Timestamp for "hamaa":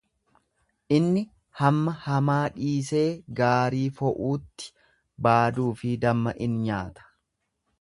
2.05-2.39